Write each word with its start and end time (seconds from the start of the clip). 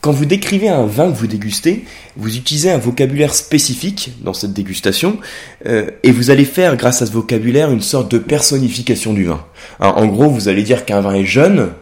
Quand 0.00 0.12
vous 0.12 0.24
décrivez 0.24 0.70
un 0.70 0.86
vin 0.86 1.10
que 1.10 1.16
vous 1.16 1.26
dégustez, 1.26 1.84
vous 2.16 2.34
utilisez 2.34 2.70
un 2.70 2.78
vocabulaire 2.78 3.34
spécifique 3.34 4.12
dans 4.22 4.32
cette 4.32 4.54
dégustation 4.54 5.18
euh, 5.66 5.90
et 6.02 6.10
vous 6.10 6.30
allez 6.30 6.46
faire, 6.46 6.76
grâce 6.76 7.02
à 7.02 7.06
ce 7.06 7.12
vocabulaire, 7.12 7.70
une 7.70 7.82
sorte 7.82 8.10
de 8.10 8.16
personnification 8.18 9.12
du 9.12 9.24
vin. 9.24 9.44
en 9.78 10.06
gros, 10.06 10.30
vous 10.30 10.48
allez 10.48 10.62
dire 10.62 10.86
qu'un 10.86 11.02
vin 11.02 11.12
est 11.12 11.26
jeune, 11.26 11.72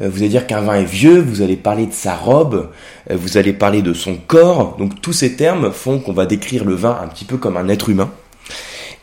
euh, 0.00 0.08
vous 0.08 0.20
allez 0.20 0.30
dire 0.30 0.46
qu'un 0.46 0.62
vin 0.62 0.76
est 0.76 0.84
vieux, 0.84 1.20
vous 1.20 1.42
allez 1.42 1.56
parler 1.56 1.84
de 1.84 1.92
sa 1.92 2.14
robe, 2.14 2.70
euh, 3.10 3.16
vous 3.16 3.36
allez 3.36 3.52
parler 3.52 3.82
de 3.82 3.92
son 3.92 4.16
corps. 4.16 4.76
Donc 4.78 5.02
tous 5.02 5.12
ces 5.12 5.36
termes 5.36 5.70
font 5.70 5.98
qu'on 5.98 6.14
va 6.14 6.24
décrire 6.24 6.64
le 6.64 6.74
vin 6.74 6.98
un 7.02 7.08
petit 7.08 7.26
peu 7.26 7.36
comme 7.36 7.58
un 7.58 7.68
être 7.68 7.90
humain. 7.90 8.10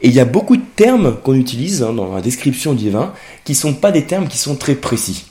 Et 0.02 0.08
il 0.08 0.14
y 0.14 0.20
a 0.20 0.26
beaucoup 0.26 0.58
de 0.58 0.66
termes 0.76 1.16
qu'on 1.24 1.36
utilise 1.36 1.84
hein, 1.84 1.94
dans 1.94 2.14
la 2.16 2.22
description 2.22 2.74
du 2.74 2.90
vin 2.90 3.14
qui 3.44 3.54
sont 3.54 3.76
pas 3.76 3.92
des 3.92 4.06
termes 4.06 4.28
qui 4.28 4.40
sont 4.40 4.56
très 4.56 4.74
précis 4.74 5.26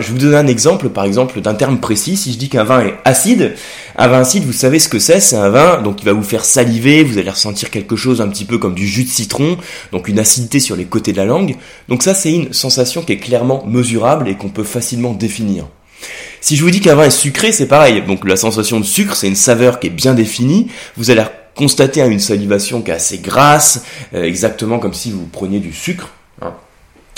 je 0.00 0.06
vais 0.08 0.12
vous 0.12 0.18
donner 0.18 0.36
un 0.36 0.46
exemple, 0.46 0.88
par 0.88 1.04
exemple, 1.04 1.40
d'un 1.40 1.54
terme 1.54 1.78
précis. 1.78 2.16
Si 2.16 2.32
je 2.32 2.38
dis 2.38 2.48
qu'un 2.48 2.64
vin 2.64 2.80
est 2.80 2.94
acide, 3.04 3.54
un 3.96 4.08
vin 4.08 4.20
acide, 4.20 4.44
vous 4.44 4.52
savez 4.52 4.78
ce 4.78 4.88
que 4.88 4.98
c'est 4.98 5.20
C'est 5.20 5.36
un 5.36 5.48
vin 5.50 5.82
donc 5.82 5.96
qui 5.96 6.04
va 6.04 6.12
vous 6.12 6.22
faire 6.22 6.44
saliver, 6.44 7.04
vous 7.04 7.18
allez 7.18 7.30
ressentir 7.30 7.70
quelque 7.70 7.96
chose 7.96 8.20
un 8.20 8.28
petit 8.28 8.44
peu 8.44 8.58
comme 8.58 8.74
du 8.74 8.86
jus 8.86 9.04
de 9.04 9.08
citron, 9.08 9.56
donc 9.92 10.08
une 10.08 10.18
acidité 10.18 10.60
sur 10.60 10.76
les 10.76 10.84
côtés 10.84 11.12
de 11.12 11.16
la 11.16 11.24
langue. 11.24 11.56
Donc 11.88 12.02
ça, 12.02 12.14
c'est 12.14 12.32
une 12.32 12.52
sensation 12.52 13.02
qui 13.02 13.12
est 13.12 13.18
clairement 13.18 13.64
mesurable 13.66 14.28
et 14.28 14.36
qu'on 14.36 14.50
peut 14.50 14.64
facilement 14.64 15.12
définir. 15.12 15.66
Si 16.40 16.56
je 16.56 16.62
vous 16.62 16.70
dis 16.70 16.80
qu'un 16.80 16.94
vin 16.94 17.04
est 17.04 17.10
sucré, 17.10 17.52
c'est 17.52 17.66
pareil. 17.66 18.02
Donc 18.06 18.26
la 18.26 18.36
sensation 18.36 18.78
de 18.80 18.84
sucre, 18.84 19.16
c'est 19.16 19.28
une 19.28 19.36
saveur 19.36 19.80
qui 19.80 19.88
est 19.88 19.90
bien 19.90 20.14
définie. 20.14 20.68
Vous 20.96 21.10
allez 21.10 21.24
constater 21.54 22.00
une 22.02 22.20
salivation 22.20 22.82
qui 22.82 22.92
est 22.92 22.94
assez 22.94 23.18
grasse, 23.18 23.82
euh, 24.14 24.22
exactement 24.22 24.78
comme 24.78 24.94
si 24.94 25.10
vous 25.10 25.26
preniez 25.26 25.58
du 25.58 25.72
sucre. 25.72 26.10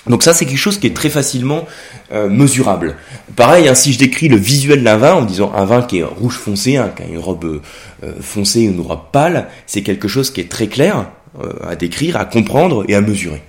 Donc 0.09 0.23
ça, 0.23 0.33
c'est 0.33 0.47
quelque 0.47 0.59
chose 0.59 0.79
qui 0.79 0.87
est 0.87 0.95
très 0.97 1.11
facilement 1.11 1.67
euh, 2.13 2.29
mesurable. 2.29 2.97
Pareil, 3.37 3.69
hein, 3.69 3.75
si 3.75 3.93
je 3.93 3.99
décris 3.99 4.29
le 4.29 4.37
visuel 4.37 4.83
d'un 4.83 4.97
vin 4.97 5.15
en 5.15 5.23
disant 5.23 5.53
un 5.55 5.65
vin 5.65 5.83
qui 5.83 5.99
est 5.99 6.05
rouge 6.05 6.37
foncé, 6.37 6.77
hein, 6.77 6.91
qui 6.97 7.03
a 7.03 7.07
une 7.07 7.19
robe 7.19 7.61
euh, 8.03 8.13
foncée, 8.21 8.63
une 8.63 8.81
robe 8.81 9.03
pâle, 9.13 9.49
c'est 9.67 9.83
quelque 9.83 10.09
chose 10.09 10.31
qui 10.31 10.41
est 10.41 10.49
très 10.49 10.69
clair 10.69 11.11
euh, 11.43 11.53
à 11.69 11.77
décrire, 11.77 12.17
à 12.17 12.25
comprendre 12.25 12.85
et 12.89 12.95
à 12.95 13.03
mesurer. 13.03 13.43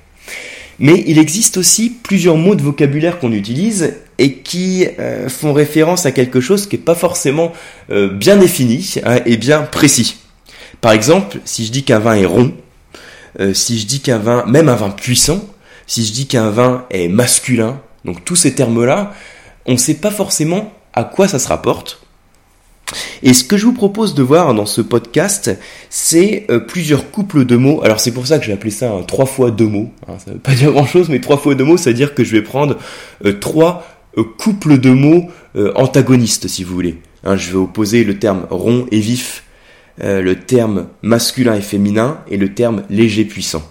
Mais 0.79 1.03
il 1.07 1.19
existe 1.19 1.57
aussi 1.57 1.89
plusieurs 1.89 2.35
mots 2.35 2.55
de 2.55 2.61
vocabulaire 2.61 3.19
qu'on 3.19 3.31
utilise 3.31 3.93
et 4.17 4.33
qui 4.33 4.87
font 5.27 5.53
référence 5.53 6.07
à 6.07 6.11
quelque 6.11 6.41
chose 6.41 6.65
qui 6.65 6.75
n'est 6.75 6.81
pas 6.81 6.95
forcément 6.95 7.51
bien 7.89 8.37
défini 8.37 8.95
hein, 9.05 9.19
et 9.27 9.37
bien 9.37 9.61
précis. 9.61 10.17
Par 10.79 10.91
exemple, 10.91 11.37
si 11.45 11.67
je 11.67 11.71
dis 11.71 11.83
qu'un 11.83 11.99
vin 11.99 12.15
est 12.15 12.25
rond, 12.25 12.53
si 13.53 13.77
je 13.77 13.85
dis 13.85 13.99
qu'un 13.99 14.17
vin, 14.17 14.43
même 14.47 14.69
un 14.69 14.75
vin 14.75 14.89
puissant, 14.89 15.45
si 15.91 16.05
je 16.05 16.13
dis 16.13 16.25
qu'un 16.25 16.51
vin 16.51 16.85
est 16.89 17.09
masculin, 17.09 17.81
donc 18.05 18.23
tous 18.23 18.37
ces 18.37 18.55
termes-là, 18.55 19.11
on 19.65 19.73
ne 19.73 19.77
sait 19.77 19.95
pas 19.95 20.09
forcément 20.09 20.71
à 20.93 21.03
quoi 21.03 21.27
ça 21.27 21.37
se 21.37 21.49
rapporte. 21.49 22.01
Et 23.23 23.33
ce 23.33 23.43
que 23.43 23.57
je 23.57 23.65
vous 23.65 23.73
propose 23.73 24.13
de 24.15 24.23
voir 24.23 24.53
dans 24.53 24.65
ce 24.65 24.79
podcast, 24.79 25.51
c'est 25.89 26.45
euh, 26.49 26.59
plusieurs 26.59 27.11
couples 27.11 27.43
de 27.43 27.57
mots. 27.57 27.81
Alors 27.83 27.99
c'est 27.99 28.13
pour 28.13 28.25
ça 28.25 28.39
que 28.39 28.45
j'ai 28.45 28.53
appelé 28.53 28.71
ça 28.71 28.89
trois 29.05 29.25
fois 29.25 29.51
deux 29.51 29.67
mots. 29.67 29.91
Hein, 30.07 30.13
ça 30.25 30.31
veut 30.31 30.39
pas 30.39 30.53
dire 30.53 30.71
grand-chose, 30.71 31.09
mais 31.09 31.19
trois 31.19 31.37
fois 31.37 31.55
deux 31.55 31.65
mots, 31.65 31.75
c'est 31.75 31.89
à 31.89 31.93
dire 31.93 32.15
que 32.15 32.23
je 32.23 32.31
vais 32.31 32.41
prendre 32.41 32.77
euh, 33.25 33.33
trois 33.33 33.85
euh, 34.17 34.23
couples 34.23 34.77
de 34.77 34.91
mots 34.91 35.27
antagonistes, 35.75 36.47
si 36.47 36.63
vous 36.63 36.73
voulez. 36.73 37.01
Hein, 37.25 37.35
je 37.35 37.49
vais 37.51 37.57
opposer 37.57 38.05
le 38.05 38.17
terme 38.17 38.47
rond 38.49 38.87
et 38.91 39.01
vif, 39.01 39.43
le 39.97 40.35
terme 40.35 40.87
masculin 41.01 41.55
et 41.55 41.61
féminin, 41.61 42.21
et 42.29 42.37
le 42.37 42.53
terme 42.53 42.83
léger 42.89 43.25
puissant. 43.25 43.61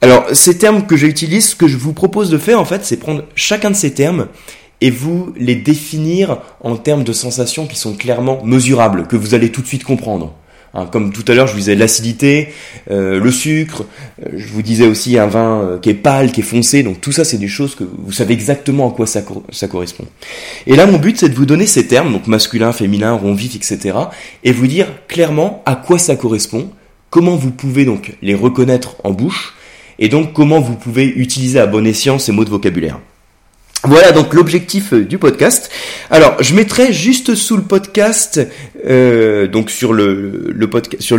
Alors, 0.00 0.26
ces 0.32 0.58
termes 0.58 0.86
que 0.86 0.96
j'utilise, 0.96 1.50
ce 1.50 1.56
que 1.56 1.68
je 1.68 1.76
vous 1.76 1.92
propose 1.92 2.30
de 2.30 2.38
faire, 2.38 2.60
en 2.60 2.64
fait, 2.64 2.84
c'est 2.84 2.96
prendre 2.96 3.24
chacun 3.34 3.70
de 3.70 3.76
ces 3.76 3.94
termes 3.94 4.28
et 4.80 4.90
vous 4.90 5.32
les 5.36 5.54
définir 5.54 6.38
en 6.60 6.76
termes 6.76 7.04
de 7.04 7.12
sensations 7.12 7.66
qui 7.66 7.76
sont 7.76 7.94
clairement 7.94 8.44
mesurables, 8.44 9.06
que 9.06 9.16
vous 9.16 9.34
allez 9.34 9.50
tout 9.50 9.62
de 9.62 9.66
suite 9.66 9.84
comprendre. 9.84 10.34
Hein, 10.74 10.86
comme 10.90 11.12
tout 11.12 11.24
à 11.28 11.34
l'heure, 11.34 11.46
je 11.46 11.52
vous 11.52 11.60
disais 11.60 11.76
l'acidité, 11.76 12.48
euh, 12.90 13.20
le 13.20 13.30
sucre, 13.30 13.84
euh, 14.20 14.30
je 14.36 14.48
vous 14.48 14.60
disais 14.60 14.86
aussi 14.86 15.16
un 15.18 15.28
vin 15.28 15.60
euh, 15.60 15.78
qui 15.78 15.90
est 15.90 15.94
pâle, 15.94 16.32
qui 16.32 16.40
est 16.40 16.44
foncé, 16.44 16.82
donc 16.82 17.00
tout 17.00 17.12
ça, 17.12 17.24
c'est 17.24 17.38
des 17.38 17.48
choses 17.48 17.76
que 17.76 17.84
vous 17.84 18.10
savez 18.10 18.34
exactement 18.34 18.90
à 18.90 18.92
quoi 18.92 19.06
ça, 19.06 19.22
ça 19.52 19.68
correspond. 19.68 20.04
Et 20.66 20.74
là, 20.74 20.86
mon 20.86 20.98
but, 20.98 21.16
c'est 21.16 21.28
de 21.28 21.34
vous 21.34 21.46
donner 21.46 21.66
ces 21.66 21.86
termes, 21.86 22.12
donc 22.12 22.26
masculin, 22.26 22.72
féminin, 22.72 23.12
rond, 23.12 23.34
vif, 23.34 23.54
etc., 23.54 23.96
et 24.42 24.50
vous 24.50 24.66
dire 24.66 24.88
clairement 25.06 25.62
à 25.64 25.76
quoi 25.76 25.98
ça 25.98 26.16
correspond, 26.16 26.70
comment 27.08 27.36
vous 27.36 27.52
pouvez 27.52 27.84
donc 27.84 28.14
les 28.20 28.34
reconnaître 28.34 28.96
en 29.04 29.12
bouche, 29.12 29.53
et 29.98 30.08
donc 30.08 30.32
comment 30.32 30.60
vous 30.60 30.74
pouvez 30.74 31.06
utiliser 31.06 31.60
à 31.60 31.66
bon 31.66 31.86
escient 31.86 32.18
ces 32.18 32.32
mots 32.32 32.44
de 32.44 32.50
vocabulaire? 32.50 32.98
Voilà 33.86 34.12
donc 34.12 34.32
l'objectif 34.32 34.94
euh, 34.94 35.04
du 35.04 35.18
podcast. 35.18 35.70
Alors 36.10 36.36
je 36.40 36.54
mettrai 36.54 36.90
juste 36.94 37.34
sous 37.34 37.54
le 37.58 37.62
podcast, 37.62 38.40
euh, 38.86 39.46
donc 39.46 39.70
sur 39.70 39.92
le, 39.92 40.50
le 40.54 40.66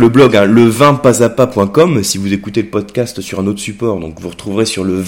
le 0.00 0.08
blog 0.08 0.34
hein, 0.34 0.46
levinpasapa.com. 0.46 2.02
Si 2.02 2.18
vous 2.18 2.32
écoutez 2.32 2.62
le 2.62 2.68
podcast 2.68 3.20
sur 3.20 3.38
un 3.38 3.46
autre 3.46 3.60
support, 3.60 4.00
donc 4.00 4.20
vous 4.20 4.30
retrouverez 4.30 4.66
sur 4.66 4.82
le 4.82 5.00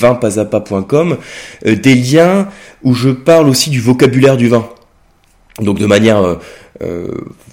euh, 1.67 1.75
des 1.75 1.95
liens 1.97 2.47
où 2.85 2.95
je 2.95 3.11
parle 3.11 3.49
aussi 3.49 3.71
du 3.71 3.81
vocabulaire 3.81 4.37
du 4.37 4.47
vin. 4.47 4.69
Donc 5.61 5.79
de 5.79 5.87
manière 5.87 6.19
euh, 6.19 6.37
euh, 6.83 7.11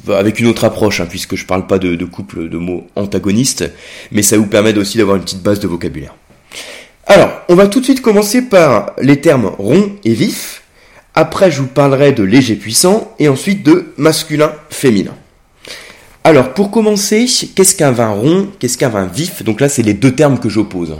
avec 0.09 0.39
une 0.39 0.47
autre 0.47 0.65
approche, 0.65 1.01
hein, 1.01 1.07
puisque 1.09 1.35
je 1.35 1.45
parle 1.45 1.65
pas 1.65 1.79
de, 1.79 1.95
de, 1.95 2.05
couple 2.05 2.49
de 2.49 2.57
mots 2.57 2.85
antagonistes, 2.95 3.71
mais 4.11 4.21
ça 4.21 4.37
vous 4.37 4.45
permet 4.45 4.77
aussi 4.77 4.97
d'avoir 4.97 5.17
une 5.17 5.23
petite 5.23 5.41
base 5.41 5.59
de 5.59 5.67
vocabulaire. 5.67 6.13
Alors, 7.07 7.29
on 7.49 7.55
va 7.55 7.67
tout 7.67 7.79
de 7.79 7.85
suite 7.85 8.01
commencer 8.01 8.43
par 8.43 8.93
les 9.01 9.21
termes 9.21 9.51
rond 9.57 9.91
et 10.03 10.13
vif. 10.13 10.63
Après, 11.13 11.51
je 11.51 11.61
vous 11.61 11.67
parlerai 11.67 12.11
de 12.11 12.23
léger 12.23 12.55
puissant 12.55 13.13
et 13.19 13.29
ensuite 13.29 13.63
de 13.63 13.93
masculin 13.97 14.51
féminin. 14.69 15.15
Alors, 16.23 16.53
pour 16.53 16.71
commencer, 16.71 17.27
qu'est-ce 17.55 17.75
qu'un 17.75 17.91
vin 17.91 18.09
rond 18.09 18.47
Qu'est-ce 18.59 18.77
qu'un 18.77 18.89
vin 18.89 19.05
vif? 19.05 19.43
Donc 19.43 19.61
là, 19.61 19.69
c'est 19.69 19.83
les 19.83 19.93
deux 19.93 20.11
termes 20.13 20.39
que 20.39 20.49
j'oppose. 20.49 20.95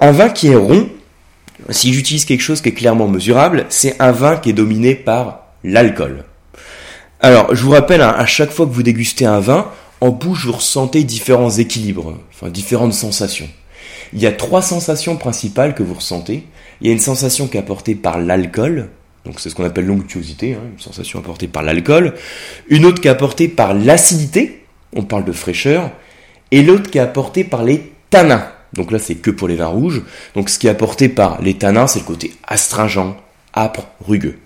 Un 0.00 0.10
vin 0.10 0.28
qui 0.28 0.48
est 0.48 0.56
rond, 0.56 0.88
si 1.68 1.92
j'utilise 1.92 2.24
quelque 2.24 2.40
chose 2.40 2.60
qui 2.60 2.70
est 2.70 2.74
clairement 2.74 3.06
mesurable, 3.06 3.66
c'est 3.68 3.94
un 4.00 4.10
vin 4.10 4.36
qui 4.36 4.50
est 4.50 4.54
dominé 4.54 4.94
par 4.94 5.39
l'alcool. 5.64 6.24
Alors, 7.20 7.54
je 7.54 7.62
vous 7.62 7.72
rappelle, 7.72 8.00
hein, 8.00 8.14
à 8.16 8.26
chaque 8.26 8.50
fois 8.50 8.66
que 8.66 8.72
vous 8.72 8.82
dégustez 8.82 9.26
un 9.26 9.40
vin, 9.40 9.70
en 10.00 10.10
bouche, 10.10 10.46
vous 10.46 10.52
ressentez 10.52 11.04
différents 11.04 11.50
équilibres, 11.50 12.18
enfin 12.32 12.48
différentes 12.48 12.94
sensations. 12.94 13.48
Il 14.12 14.20
y 14.20 14.26
a 14.26 14.32
trois 14.32 14.62
sensations 14.62 15.16
principales 15.16 15.74
que 15.74 15.82
vous 15.82 15.94
ressentez. 15.94 16.44
Il 16.80 16.86
y 16.86 16.90
a 16.90 16.92
une 16.92 16.98
sensation 16.98 17.46
qui 17.46 17.56
est 17.56 17.60
apportée 17.60 17.94
par 17.94 18.18
l'alcool, 18.18 18.88
donc 19.24 19.38
c'est 19.38 19.50
ce 19.50 19.54
qu'on 19.54 19.64
appelle 19.64 19.86
l'onctuosité, 19.86 20.54
hein, 20.54 20.62
une 20.72 20.80
sensation 20.80 21.18
apportée 21.18 21.48
par 21.48 21.62
l'alcool. 21.62 22.14
Une 22.68 22.86
autre 22.86 23.00
qui 23.00 23.08
est 23.08 23.10
apportée 23.10 23.48
par 23.48 23.74
l'acidité, 23.74 24.64
on 24.94 25.02
parle 25.02 25.24
de 25.24 25.32
fraîcheur. 25.32 25.90
Et 26.50 26.62
l'autre 26.62 26.90
qui 26.90 26.98
est 26.98 27.02
apportée 27.02 27.44
par 27.44 27.62
les 27.62 27.92
tanins. 28.08 28.48
Donc 28.72 28.90
là, 28.90 28.98
c'est 28.98 29.16
que 29.16 29.30
pour 29.30 29.48
les 29.48 29.56
vins 29.56 29.66
rouges. 29.66 30.02
Donc 30.34 30.48
ce 30.48 30.58
qui 30.58 30.66
est 30.66 30.70
apporté 30.70 31.08
par 31.08 31.40
les 31.42 31.54
tanins, 31.54 31.86
c'est 31.86 32.00
le 32.00 32.04
côté 32.04 32.32
astringent, 32.46 33.14
âpre, 33.54 33.88
rugueux. 34.04 34.38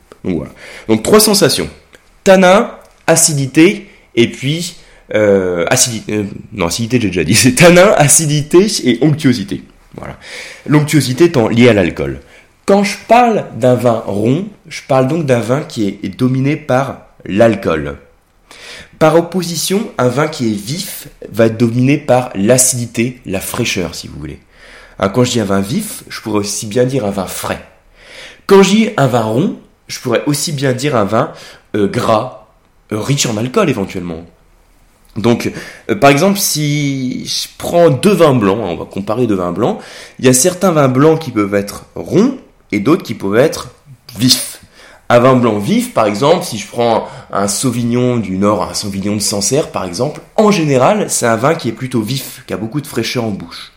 Donc 0.88 1.02
trois 1.02 1.20
sensations. 1.20 1.68
Tanin, 2.24 2.70
acidité, 3.06 3.88
et 4.14 4.30
puis 4.30 4.76
euh, 5.14 5.64
acidité. 5.68 6.14
Euh, 6.14 6.24
non, 6.52 6.66
acidité 6.66 7.00
j'ai 7.00 7.08
déjà 7.08 7.24
dit. 7.24 7.34
C'est 7.34 7.54
tanin, 7.54 7.92
acidité 7.96 8.66
et 8.84 8.98
onctuosité. 9.02 9.62
Voilà. 9.96 10.18
L'onctuosité 10.66 11.24
étant 11.24 11.48
liée 11.48 11.68
à 11.68 11.72
l'alcool. 11.72 12.20
Quand 12.66 12.82
je 12.82 12.96
parle 13.06 13.44
d'un 13.56 13.74
vin 13.74 14.02
rond, 14.06 14.48
je 14.68 14.80
parle 14.88 15.06
donc 15.06 15.26
d'un 15.26 15.40
vin 15.40 15.60
qui 15.60 15.86
est, 15.86 16.08
dominé 16.08 16.56
par 16.56 17.08
l'alcool. 17.26 17.98
Par 18.98 19.16
opposition, 19.16 19.90
un 19.98 20.08
vin 20.08 20.28
qui 20.28 20.50
est 20.50 20.56
vif 20.56 21.08
va 21.30 21.46
être 21.46 21.58
dominé 21.58 21.98
par 21.98 22.30
l'acidité, 22.34 23.20
la 23.26 23.40
fraîcheur, 23.40 23.94
si 23.94 24.08
vous 24.08 24.18
voulez. 24.18 24.38
quand 24.98 25.24
je 25.24 25.32
dis 25.32 25.40
un 25.40 25.44
vin 25.44 25.60
vif, 25.60 26.04
je 26.08 26.20
pourrais 26.22 26.38
aussi 26.38 26.66
bien 26.66 26.84
dire 26.84 27.04
un 27.04 27.10
vin 27.10 27.26
frais. 27.26 27.62
Quand 28.46 28.62
je 28.62 28.70
dis 28.70 28.90
un 28.96 29.08
vin 29.08 29.22
rond, 29.22 29.58
je 29.94 30.00
pourrais 30.00 30.24
aussi 30.26 30.50
bien 30.52 30.72
dire 30.72 30.96
un 30.96 31.04
vin 31.04 31.32
euh, 31.76 31.86
gras, 31.86 32.48
euh, 32.92 32.98
riche 32.98 33.26
en 33.26 33.36
alcool 33.36 33.70
éventuellement. 33.70 34.24
Donc, 35.16 35.52
euh, 35.88 35.94
par 35.94 36.10
exemple, 36.10 36.38
si 36.38 37.24
je 37.26 37.46
prends 37.58 37.90
deux 37.90 38.12
vins 38.12 38.34
blancs, 38.34 38.58
hein, 38.60 38.70
on 38.70 38.76
va 38.76 38.86
comparer 38.86 39.28
deux 39.28 39.36
vins 39.36 39.52
blancs, 39.52 39.78
il 40.18 40.24
y 40.24 40.28
a 40.28 40.32
certains 40.32 40.72
vins 40.72 40.88
blancs 40.88 41.20
qui 41.20 41.30
peuvent 41.30 41.54
être 41.54 41.84
ronds 41.94 42.38
et 42.72 42.80
d'autres 42.80 43.04
qui 43.04 43.14
peuvent 43.14 43.36
être 43.36 43.68
vifs. 44.18 44.62
Un 45.08 45.20
vin 45.20 45.36
blanc 45.36 45.58
vif, 45.58 45.94
par 45.94 46.06
exemple, 46.06 46.44
si 46.44 46.58
je 46.58 46.66
prends 46.66 47.06
un 47.30 47.46
Sauvignon 47.46 48.16
du 48.16 48.36
Nord, 48.36 48.64
un 48.64 48.74
Sauvignon 48.74 49.14
de 49.14 49.20
Sancerre, 49.20 49.70
par 49.70 49.84
exemple, 49.84 50.22
en 50.34 50.50
général, 50.50 51.08
c'est 51.08 51.26
un 51.26 51.36
vin 51.36 51.54
qui 51.54 51.68
est 51.68 51.72
plutôt 51.72 52.00
vif, 52.00 52.42
qui 52.48 52.52
a 52.52 52.56
beaucoup 52.56 52.80
de 52.80 52.86
fraîcheur 52.86 53.22
en 53.22 53.30
bouche. 53.30 53.72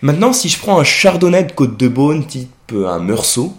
Maintenant, 0.00 0.32
si 0.32 0.48
je 0.48 0.58
prends 0.58 0.80
un 0.80 0.84
Chardonnay 0.84 1.44
de 1.44 1.52
Côte 1.52 1.76
de 1.76 1.88
Beaune, 1.88 2.24
type 2.24 2.72
un 2.72 3.00
Meursault, 3.00 3.54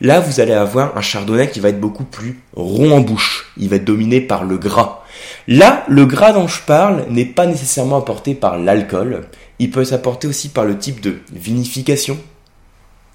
Là, 0.00 0.20
vous 0.20 0.40
allez 0.40 0.52
avoir 0.52 0.96
un 0.96 1.02
chardonnay 1.02 1.50
qui 1.50 1.60
va 1.60 1.68
être 1.68 1.80
beaucoup 1.80 2.04
plus 2.04 2.40
rond 2.54 2.92
en 2.92 3.00
bouche. 3.00 3.52
Il 3.58 3.68
va 3.68 3.76
être 3.76 3.84
dominé 3.84 4.20
par 4.20 4.44
le 4.44 4.56
gras. 4.56 5.04
Là, 5.46 5.84
le 5.88 6.06
gras 6.06 6.32
dont 6.32 6.48
je 6.48 6.62
parle 6.62 7.04
n'est 7.10 7.26
pas 7.26 7.46
nécessairement 7.46 7.98
apporté 7.98 8.34
par 8.34 8.58
l'alcool. 8.58 9.28
Il 9.58 9.70
peut 9.70 9.84
s'apporter 9.84 10.26
aussi 10.26 10.48
par 10.48 10.64
le 10.64 10.78
type 10.78 11.00
de 11.00 11.18
vinification. 11.32 12.18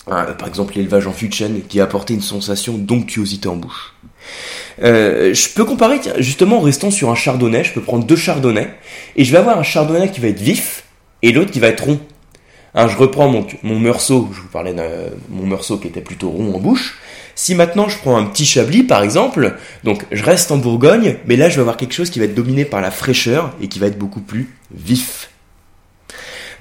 Ah, 0.09 0.27
par 0.37 0.47
exemple, 0.47 0.75
l'élevage 0.75 1.07
en 1.07 1.11
fût 1.11 1.29
de 1.29 1.33
chêne 1.33 1.61
qui 1.67 1.79
a 1.79 1.85
apporté 1.85 2.13
une 2.13 2.21
sensation 2.21 2.77
d'onctuosité 2.77 3.47
en 3.47 3.55
bouche. 3.55 3.95
Euh, 4.83 5.33
je 5.33 5.49
peux 5.49 5.65
comparer, 5.65 5.99
justement, 6.19 6.57
en 6.57 6.61
restant 6.61 6.91
sur 6.91 7.09
un 7.09 7.15
chardonnay, 7.15 7.63
je 7.63 7.73
peux 7.73 7.81
prendre 7.81 8.05
deux 8.05 8.15
chardonnays, 8.15 8.71
et 9.15 9.23
je 9.23 9.31
vais 9.31 9.39
avoir 9.39 9.57
un 9.57 9.63
chardonnay 9.63 10.11
qui 10.11 10.19
va 10.19 10.27
être 10.27 10.39
vif, 10.39 10.83
et 11.23 11.31
l'autre 11.31 11.51
qui 11.51 11.59
va 11.59 11.67
être 11.67 11.85
rond. 11.85 11.99
Hein, 12.77 12.89
je 12.89 12.98
reprends 12.98 13.30
mon, 13.30 13.48
mon 13.63 13.80
meursault, 13.80 14.30
je 14.33 14.42
vous 14.42 14.50
parlais 14.50 14.74
de 14.74 14.81
mon 15.30 15.45
meursault 15.45 15.77
qui 15.77 15.88
était 15.88 16.01
plutôt 16.01 16.30
rond 16.30 16.54
en 16.54 16.60
bouche. 16.60 16.98
Si 17.33 17.56
maintenant 17.56 17.88
je 17.88 17.98
prends 17.98 18.18
un 18.18 18.25
petit 18.25 18.45
chablis 18.45 18.83
par 18.83 19.01
exemple, 19.01 19.56
donc 19.86 20.06
je 20.12 20.24
reste 20.24 20.51
en 20.51 20.57
Bourgogne, 20.57 21.18
mais 21.25 21.38
là 21.38 21.50
je 21.50 21.56
vais 21.56 21.62
avoir 21.62 21.77
quelque 21.77 21.94
chose 21.94 22.10
qui 22.10 22.19
va 22.19 22.25
être 22.25 22.36
dominé 22.36 22.66
par 22.66 22.81
la 22.81 22.92
fraîcheur 22.92 23.54
et 23.62 23.69
qui 23.69 23.80
va 23.80 23.88
être 23.88 23.98
beaucoup 23.98 24.19
plus 24.19 24.54
vif. 24.74 25.30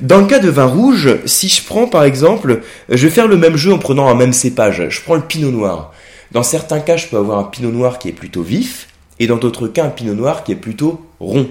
Dans 0.01 0.19
le 0.21 0.27
cas 0.27 0.39
de 0.39 0.49
vin 0.49 0.67
rouge, 0.67 1.19
si 1.25 1.49
je 1.49 1.65
prends 1.65 1.87
par 1.89 2.05
exemple, 2.05 2.63
je 2.89 3.07
vais 3.07 3.13
faire 3.13 3.29
le 3.29 3.37
même 3.37 3.57
jeu 3.57 3.73
en 3.73 3.79
prenant 3.79 4.09
un 4.09 4.15
même 4.15 4.33
cépage. 4.33 4.89
Je 4.89 5.01
prends 5.03 5.15
le 5.15 5.23
pinot 5.23 5.51
noir. 5.51 5.93
Dans 6.33 6.43
certains 6.43 6.81
cas, 6.81 6.97
je 6.97 7.07
peux 7.07 7.17
avoir 7.17 7.39
un 7.39 7.45
pinot 7.45 7.71
noir 7.71 7.99
qui 8.01 8.09
est 8.09 8.13
plutôt 8.13 8.43
vif, 8.43 8.89
et 9.21 9.29
dans 9.29 9.37
d'autres 9.37 9.69
cas, 9.69 9.85
un 9.85 9.91
pinot 9.91 10.15
noir 10.15 10.43
qui 10.43 10.51
est 10.51 10.57
plutôt 10.57 11.05
rond. 11.21 11.49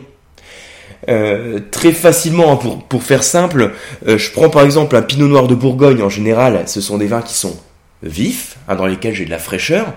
Euh, 1.10 1.60
très 1.72 1.92
facilement, 1.92 2.54
hein, 2.54 2.56
pour, 2.56 2.84
pour 2.84 3.04
faire 3.04 3.24
simple, 3.24 3.72
euh, 4.08 4.18
je 4.18 4.32
prends 4.32 4.50
par 4.50 4.64
exemple 4.64 4.96
un 4.96 5.02
pinot 5.02 5.28
noir 5.28 5.48
de 5.48 5.56
Bourgogne, 5.56 6.02
en 6.02 6.10
général, 6.10 6.64
ce 6.68 6.82
sont 6.82 6.98
des 6.98 7.08
vins 7.08 7.22
qui 7.22 7.34
sont 7.34 7.58
vifs, 8.04 8.58
hein, 8.68 8.76
dans 8.76 8.86
lesquels 8.86 9.14
j'ai 9.14 9.26
de 9.26 9.30
la 9.30 9.40
fraîcheur, 9.40 9.94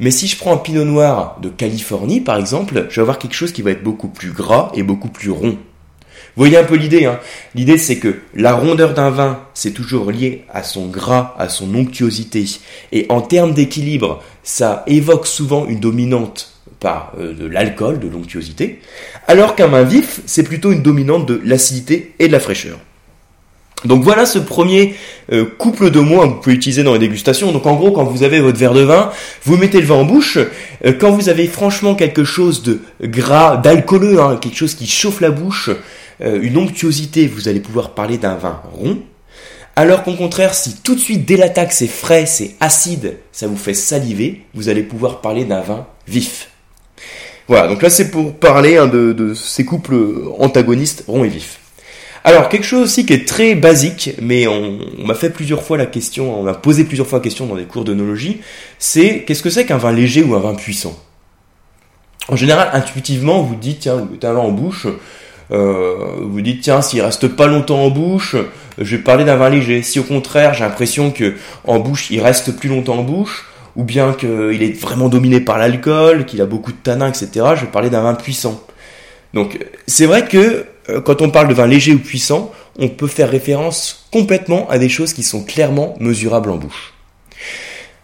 mais 0.00 0.10
si 0.10 0.26
je 0.26 0.36
prends 0.36 0.54
un 0.54 0.58
pinot 0.58 0.84
noir 0.84 1.38
de 1.42 1.48
Californie, 1.48 2.20
par 2.20 2.38
exemple, 2.38 2.86
je 2.88 2.96
vais 2.96 3.02
avoir 3.02 3.18
quelque 3.18 3.34
chose 3.34 3.52
qui 3.52 3.62
va 3.62 3.70
être 3.70 3.82
beaucoup 3.82 4.08
plus 4.08 4.32
gras 4.32 4.70
et 4.74 4.82
beaucoup 4.82 5.08
plus 5.08 5.30
rond. 5.30 5.58
Vous 6.36 6.44
voyez 6.44 6.56
un 6.56 6.64
peu 6.64 6.76
l'idée, 6.76 7.04
hein 7.04 7.18
L'idée 7.56 7.78
c'est 7.78 7.98
que 7.98 8.20
la 8.34 8.54
rondeur 8.54 8.94
d'un 8.94 9.10
vin, 9.10 9.40
c'est 9.54 9.72
toujours 9.72 10.12
lié 10.12 10.44
à 10.52 10.62
son 10.62 10.86
gras, 10.86 11.34
à 11.36 11.48
son 11.48 11.74
onctuosité. 11.74 12.44
Et 12.92 13.06
en 13.08 13.20
termes 13.20 13.54
d'équilibre, 13.54 14.22
ça 14.44 14.84
évoque 14.86 15.26
souvent 15.26 15.66
une 15.66 15.80
dominante 15.80 16.57
par 16.80 17.12
euh, 17.18 17.34
de 17.34 17.46
l'alcool, 17.46 17.98
de 17.98 18.08
l'onctuosité, 18.08 18.80
alors 19.26 19.54
qu'un 19.54 19.66
vin 19.66 19.82
vif, 19.82 20.20
c'est 20.26 20.42
plutôt 20.42 20.72
une 20.72 20.82
dominante 20.82 21.26
de 21.26 21.40
l'acidité 21.44 22.14
et 22.18 22.28
de 22.28 22.32
la 22.32 22.40
fraîcheur. 22.40 22.78
Donc 23.84 24.02
voilà 24.02 24.26
ce 24.26 24.40
premier 24.40 24.94
euh, 25.32 25.44
couple 25.44 25.90
de 25.90 26.00
mots 26.00 26.22
que 26.22 26.26
vous 26.26 26.40
pouvez 26.40 26.56
utiliser 26.56 26.82
dans 26.82 26.94
les 26.94 26.98
dégustations. 26.98 27.52
Donc 27.52 27.64
en 27.66 27.76
gros, 27.76 27.92
quand 27.92 28.04
vous 28.04 28.24
avez 28.24 28.40
votre 28.40 28.58
verre 28.58 28.74
de 28.74 28.82
vin, 28.82 29.12
vous 29.44 29.56
mettez 29.56 29.80
le 29.80 29.86
vin 29.86 29.94
en 29.94 30.04
bouche. 30.04 30.38
Euh, 30.84 30.92
quand 30.98 31.12
vous 31.12 31.28
avez 31.28 31.46
franchement 31.46 31.94
quelque 31.94 32.24
chose 32.24 32.62
de 32.62 32.80
gras, 33.02 33.56
d'alcooleux, 33.56 34.20
hein, 34.20 34.36
quelque 34.40 34.56
chose 34.56 34.74
qui 34.74 34.86
chauffe 34.86 35.20
la 35.20 35.30
bouche, 35.30 35.70
une 36.20 36.58
onctuosité, 36.58 37.28
vous 37.28 37.46
allez 37.46 37.60
pouvoir 37.60 37.90
parler 37.94 38.18
d'un 38.18 38.34
vin 38.34 38.60
rond. 38.72 38.98
Alors 39.76 40.02
qu'au 40.02 40.14
contraire, 40.14 40.54
si 40.54 40.74
tout 40.82 40.96
de 40.96 41.00
suite 41.00 41.24
dès 41.24 41.36
l'attaque 41.36 41.70
c'est 41.70 41.86
frais, 41.86 42.26
c'est 42.26 42.56
acide, 42.58 43.18
ça 43.30 43.46
vous 43.46 43.56
fait 43.56 43.74
saliver, 43.74 44.42
vous 44.52 44.68
allez 44.68 44.82
pouvoir 44.82 45.20
parler 45.20 45.44
d'un 45.44 45.60
vin 45.60 45.86
vif. 46.08 46.48
Voilà, 47.48 47.66
donc 47.66 47.82
là 47.82 47.88
c'est 47.88 48.10
pour 48.10 48.34
parler 48.34 48.76
hein, 48.76 48.86
de, 48.86 49.32
ces 49.34 49.64
couples 49.64 49.96
antagonistes 50.38 51.04
ronds 51.08 51.24
et 51.24 51.28
vifs. 51.28 51.58
Alors 52.24 52.50
quelque 52.50 52.66
chose 52.66 52.82
aussi 52.82 53.06
qui 53.06 53.14
est 53.14 53.26
très 53.26 53.54
basique, 53.54 54.10
mais 54.20 54.46
on, 54.46 54.78
m'a 54.98 55.14
fait 55.14 55.30
plusieurs 55.30 55.62
fois 55.62 55.78
la 55.78 55.86
question, 55.86 56.38
on 56.38 56.42
m'a 56.42 56.52
posé 56.52 56.84
plusieurs 56.84 57.06
fois 57.06 57.20
la 57.20 57.22
question 57.22 57.46
dans 57.46 57.56
des 57.56 57.64
cours 57.64 57.84
d'onologie, 57.84 58.42
c'est 58.78 59.24
qu'est-ce 59.26 59.42
que 59.42 59.48
c'est 59.48 59.64
qu'un 59.64 59.78
vin 59.78 59.92
léger 59.92 60.22
ou 60.22 60.34
un 60.34 60.40
vin 60.40 60.54
puissant? 60.54 60.98
En 62.28 62.36
général, 62.36 62.68
intuitivement, 62.74 63.42
vous 63.42 63.54
dites, 63.54 63.80
tiens, 63.80 63.96
vous 63.96 64.08
mettez 64.10 64.26
un 64.26 64.34
vin 64.34 64.40
en 64.40 64.50
bouche, 64.50 64.86
euh, 65.50 65.94
vous 66.20 66.42
dites, 66.42 66.60
tiens, 66.60 66.82
s'il 66.82 67.00
reste 67.00 67.28
pas 67.28 67.46
longtemps 67.46 67.82
en 67.82 67.88
bouche, 67.88 68.36
je 68.76 68.96
vais 68.96 69.02
parler 69.02 69.24
d'un 69.24 69.36
vin 69.36 69.48
léger. 69.48 69.82
Si 69.82 69.98
au 69.98 70.02
contraire, 70.02 70.52
j'ai 70.52 70.64
l'impression 70.64 71.10
que 71.10 71.36
en 71.64 71.78
bouche, 71.78 72.10
il 72.10 72.20
reste 72.20 72.54
plus 72.56 72.68
longtemps 72.68 72.98
en 72.98 73.02
bouche, 73.02 73.46
ou 73.78 73.84
bien 73.84 74.12
qu'il 74.12 74.60
est 74.60 74.78
vraiment 74.78 75.08
dominé 75.08 75.40
par 75.40 75.56
l'alcool, 75.56 76.26
qu'il 76.26 76.42
a 76.42 76.46
beaucoup 76.46 76.72
de 76.72 76.76
tanins, 76.76 77.08
etc., 77.08 77.30
je 77.54 77.60
vais 77.64 77.70
parler 77.70 77.90
d'un 77.90 78.02
vin 78.02 78.14
puissant. 78.14 78.60
Donc 79.34 79.64
c'est 79.86 80.06
vrai 80.06 80.26
que 80.26 80.66
euh, 80.88 81.00
quand 81.00 81.22
on 81.22 81.30
parle 81.30 81.46
de 81.46 81.54
vin 81.54 81.68
léger 81.68 81.94
ou 81.94 82.00
puissant, 82.00 82.50
on 82.80 82.88
peut 82.88 83.06
faire 83.06 83.30
référence 83.30 84.08
complètement 84.10 84.68
à 84.68 84.78
des 84.78 84.88
choses 84.88 85.12
qui 85.12 85.22
sont 85.22 85.44
clairement 85.44 85.94
mesurables 86.00 86.50
en 86.50 86.56
bouche. 86.56 86.92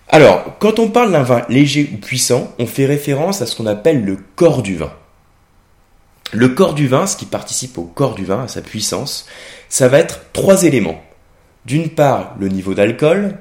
Alors, 0.08 0.58
quand 0.60 0.78
on 0.78 0.90
parle 0.90 1.10
d'un 1.10 1.24
vin 1.24 1.42
léger 1.48 1.90
ou 1.92 1.96
puissant, 1.96 2.52
on 2.60 2.66
fait 2.66 2.86
référence 2.86 3.42
à 3.42 3.46
ce 3.46 3.56
qu'on 3.56 3.66
appelle 3.66 4.04
le 4.04 4.16
corps 4.36 4.62
du 4.62 4.76
vin. 4.76 4.92
Le 6.30 6.50
corps 6.50 6.74
du 6.74 6.86
vin, 6.86 7.08
ce 7.08 7.16
qui 7.16 7.26
participe 7.26 7.78
au 7.78 7.82
corps 7.84 8.14
du 8.14 8.24
vin, 8.24 8.44
à 8.44 8.48
sa 8.48 8.62
puissance, 8.62 9.26
ça 9.68 9.88
va 9.88 9.98
être 9.98 10.20
trois 10.32 10.62
éléments. 10.62 11.02
D'une 11.64 11.88
part, 11.88 12.36
le 12.38 12.46
niveau 12.46 12.74
d'alcool, 12.74 13.38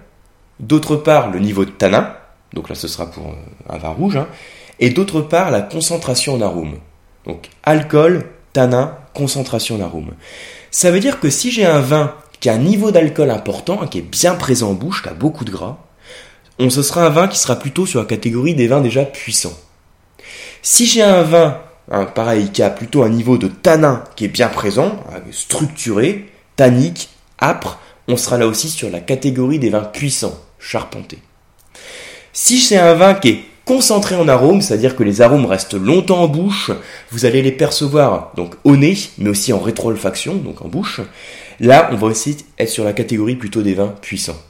d'autre 0.59 0.95
part, 0.95 1.29
le 1.29 1.39
niveau 1.39 1.65
de 1.65 1.69
tanin, 1.69 2.15
donc 2.53 2.69
là 2.69 2.75
ce 2.75 2.87
sera 2.87 3.09
pour 3.09 3.27
euh, 3.27 3.35
un 3.69 3.77
vin 3.77 3.89
rouge, 3.89 4.17
hein. 4.17 4.27
et 4.79 4.89
d'autre 4.89 5.21
part 5.21 5.51
la 5.51 5.61
concentration 5.61 6.35
en 6.35 6.41
arôme. 6.41 6.75
Donc 7.25 7.49
alcool, 7.63 8.25
tanin, 8.53 8.97
concentration 9.13 9.75
en 9.75 9.81
arôme. 9.81 10.11
Ça 10.71 10.91
veut 10.91 10.99
dire 10.99 11.19
que 11.19 11.29
si 11.29 11.51
j'ai 11.51 11.65
un 11.65 11.79
vin 11.79 12.15
qui 12.39 12.49
a 12.49 12.53
un 12.53 12.57
niveau 12.57 12.91
d'alcool 12.91 13.31
important, 13.31 13.81
hein, 13.81 13.87
qui 13.87 13.99
est 13.99 14.01
bien 14.01 14.35
présent 14.35 14.71
en 14.71 14.73
bouche, 14.73 15.03
qui 15.03 15.09
a 15.09 15.13
beaucoup 15.13 15.45
de 15.45 15.51
gras, 15.51 15.77
on, 16.59 16.69
ce 16.69 16.83
sera 16.83 17.05
un 17.05 17.09
vin 17.09 17.27
qui 17.27 17.37
sera 17.37 17.55
plutôt 17.55 17.85
sur 17.85 17.99
la 17.99 18.05
catégorie 18.05 18.53
des 18.53 18.67
vins 18.67 18.81
déjà 18.81 19.05
puissants. 19.05 19.57
Si 20.61 20.85
j'ai 20.85 21.01
un 21.01 21.23
vin, 21.23 21.59
hein, 21.91 22.05
pareil, 22.05 22.49
qui 22.51 22.61
a 22.61 22.69
plutôt 22.69 23.03
un 23.03 23.09
niveau 23.09 23.37
de 23.37 23.47
tanin 23.47 24.03
qui 24.15 24.25
est 24.25 24.29
bien 24.29 24.49
présent, 24.49 25.03
structuré, 25.31 26.29
tannique, 26.55 27.09
âpre, 27.41 27.79
on 28.07 28.17
sera 28.17 28.37
là 28.37 28.47
aussi 28.47 28.69
sur 28.69 28.89
la 28.89 28.99
catégorie 28.99 29.59
des 29.59 29.69
vins 29.69 29.83
puissants, 29.83 30.37
charpentés. 30.59 31.19
Si 32.35 32.59
c'est 32.59 32.77
un 32.77 32.95
vin 32.95 33.13
qui 33.13 33.29
est 33.29 33.39
concentré 33.63 34.15
en 34.15 34.27
arômes, 34.27 34.61
c'est-à-dire 34.61 34.95
que 34.95 35.03
les 35.03 35.21
arômes 35.21 35.45
restent 35.45 35.75
longtemps 35.75 36.23
en 36.23 36.27
bouche, 36.27 36.71
vous 37.11 37.25
allez 37.25 37.43
les 37.43 37.51
percevoir 37.51 38.31
donc 38.35 38.55
au 38.63 38.75
nez, 38.75 38.97
mais 39.19 39.29
aussi 39.29 39.53
en 39.53 39.59
rétro-olfaction, 39.59 40.35
donc 40.35 40.63
en 40.63 40.67
bouche. 40.67 40.99
Là, 41.59 41.89
on 41.91 41.95
va 41.95 42.07
aussi 42.07 42.37
être 42.57 42.69
sur 42.69 42.83
la 42.83 42.93
catégorie 42.93 43.35
plutôt 43.35 43.61
des 43.61 43.75
vins 43.75 43.93
puissants. 44.01 44.41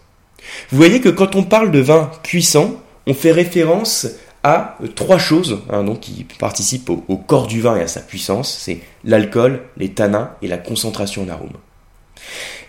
Vous 0.71 0.77
voyez 0.77 1.01
que 1.01 1.09
quand 1.09 1.35
on 1.35 1.44
parle 1.44 1.71
de 1.71 1.80
vin 1.80 2.09
puissant, 2.24 2.75
on 3.06 3.13
fait 3.13 3.33
référence 3.33 4.07
à 4.44 4.77
trois 4.95 5.18
choses 5.18 5.59
hein, 5.69 5.83
donc, 5.83 6.00
qui 6.00 6.25
participent 6.39 6.89
au, 6.89 7.03
au, 7.09 7.18
corps 7.18 7.47
du 7.47 7.59
vin 7.62 7.75
et 7.75 7.81
à 7.81 7.88
sa 7.88 8.00
puissance, 8.00 8.57
c'est 8.62 8.80
l'alcool, 9.03 9.62
les 9.75 9.89
tanins 9.89 10.31
et 10.41 10.47
la 10.47 10.57
concentration 10.57 11.24
en 11.24 11.30
arômes. 11.30 11.57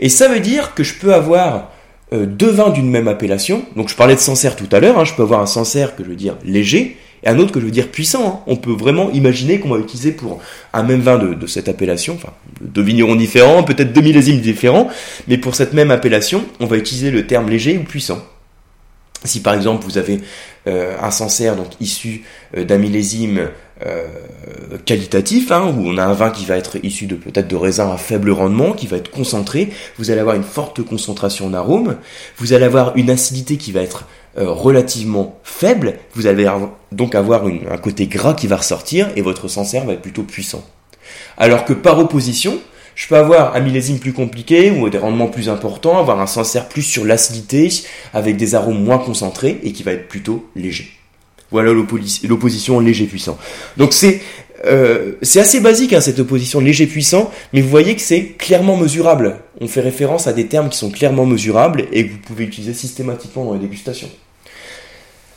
Et 0.00 0.08
ça 0.08 0.26
veut 0.26 0.40
dire 0.40 0.74
que 0.74 0.82
je 0.82 0.94
peux 0.94 1.14
avoir 1.14 1.70
euh, 2.14 2.26
deux 2.26 2.50
vins 2.50 2.70
d'une 2.70 2.88
même 2.88 3.08
appellation. 3.08 3.64
Donc 3.76 3.88
je 3.88 3.96
parlais 3.96 4.14
de 4.14 4.20
Sancerre 4.20 4.56
tout 4.56 4.68
à 4.72 4.80
l'heure, 4.80 4.98
hein. 4.98 5.04
je 5.04 5.14
peux 5.14 5.22
avoir 5.22 5.40
un 5.40 5.46
Sancerre 5.46 5.96
que 5.96 6.04
je 6.04 6.08
veux 6.08 6.16
dire 6.16 6.36
léger 6.44 6.96
et 7.24 7.28
un 7.28 7.38
autre 7.38 7.52
que 7.52 7.60
je 7.60 7.64
veux 7.64 7.70
dire 7.70 7.88
puissant. 7.88 8.26
Hein. 8.26 8.40
On 8.46 8.56
peut 8.56 8.72
vraiment 8.72 9.10
imaginer 9.10 9.58
qu'on 9.58 9.70
va 9.70 9.78
utiliser 9.78 10.12
pour 10.12 10.40
un 10.72 10.82
même 10.82 11.00
vin 11.00 11.18
de, 11.18 11.46
cette 11.46 11.68
appellation, 11.68 12.14
enfin 12.14 12.32
de 12.60 12.82
vignerons 12.82 13.16
différents, 13.16 13.62
peut-être 13.64 13.92
deux 13.92 14.00
millésimes 14.00 14.40
différents, 14.40 14.88
mais 15.28 15.38
pour 15.38 15.54
cette 15.54 15.72
même 15.72 15.90
appellation, 15.90 16.44
on 16.60 16.66
va 16.66 16.76
utiliser 16.76 17.10
le 17.10 17.26
terme 17.26 17.50
léger 17.50 17.78
ou 17.78 17.82
puissant. 17.82 18.18
Si 19.24 19.40
par 19.40 19.54
exemple 19.54 19.84
vous 19.84 19.98
avez 19.98 20.20
euh, 20.66 20.96
un 21.00 21.10
Sancerre 21.10 21.56
donc 21.56 21.72
issu 21.80 22.24
euh, 22.56 22.64
d'un 22.64 22.78
millésime 22.78 23.48
euh, 23.84 24.06
qualitatif, 24.84 25.50
hein, 25.50 25.74
où 25.76 25.88
on 25.88 25.98
a 25.98 26.04
un 26.04 26.12
vin 26.12 26.30
qui 26.30 26.44
va 26.44 26.56
être 26.56 26.76
issu 26.84 27.06
de 27.06 27.16
peut-être 27.16 27.48
de 27.48 27.56
raisins 27.56 27.90
à 27.92 27.96
faible 27.96 28.30
rendement, 28.30 28.72
qui 28.72 28.86
va 28.86 28.96
être 28.96 29.10
concentré, 29.10 29.70
vous 29.98 30.12
allez 30.12 30.20
avoir 30.20 30.36
une 30.36 30.44
forte 30.44 30.82
concentration 30.82 31.46
en 31.46 31.54
arôme, 31.54 31.96
vous 32.36 32.52
allez 32.52 32.64
avoir 32.64 32.96
une 32.96 33.10
acidité 33.10 33.56
qui 33.56 33.72
va 33.72 33.82
être 33.82 34.06
euh, 34.38 34.48
relativement 34.48 35.40
faible, 35.42 35.94
vous 36.14 36.28
allez 36.28 36.48
donc 36.92 37.16
avoir 37.16 37.46
un 37.46 37.76
côté 37.78 38.06
gras 38.06 38.34
qui 38.34 38.46
va 38.46 38.56
ressortir, 38.56 39.08
et 39.16 39.22
votre 39.22 39.48
Sancerre 39.48 39.84
va 39.84 39.94
être 39.94 40.02
plutôt 40.02 40.22
puissant. 40.22 40.64
Alors 41.36 41.64
que 41.64 41.72
par 41.72 41.98
opposition, 41.98 42.60
je 42.94 43.08
peux 43.08 43.16
avoir 43.16 43.56
un 43.56 43.60
millésime 43.60 43.98
plus 43.98 44.12
compliqué 44.12 44.70
ou 44.70 44.88
des 44.88 44.98
rendements 44.98 45.26
plus 45.26 45.48
importants, 45.48 45.98
avoir 45.98 46.20
un 46.20 46.26
Sancerre 46.26 46.68
plus 46.68 46.82
sur 46.82 47.04
l'acidité, 47.04 47.68
avec 48.12 48.36
des 48.36 48.54
arômes 48.54 48.82
moins 48.82 48.98
concentrés, 48.98 49.60
et 49.62 49.72
qui 49.72 49.82
va 49.82 49.92
être 49.92 50.08
plutôt 50.08 50.48
léger. 50.54 50.90
Voilà 51.50 51.72
l'opposition 51.72 52.80
léger-puissant. 52.80 53.38
Donc 53.76 53.92
c'est 53.92 54.20
euh, 54.66 55.12
c'est 55.20 55.40
assez 55.40 55.60
basique 55.60 55.92
hein, 55.92 56.00
cette 56.00 56.18
opposition 56.18 56.60
léger-puissant, 56.60 57.30
mais 57.52 57.60
vous 57.60 57.68
voyez 57.68 57.94
que 57.94 58.00
c'est 58.00 58.28
clairement 58.38 58.76
mesurable. 58.76 59.36
On 59.60 59.68
fait 59.68 59.80
référence 59.80 60.26
à 60.26 60.32
des 60.32 60.46
termes 60.46 60.70
qui 60.70 60.78
sont 60.78 60.90
clairement 60.90 61.26
mesurables 61.26 61.84
et 61.92 62.06
que 62.06 62.12
vous 62.12 62.18
pouvez 62.18 62.44
utiliser 62.44 62.72
systématiquement 62.72 63.44
dans 63.44 63.54
les 63.54 63.60
dégustations. 63.60 64.08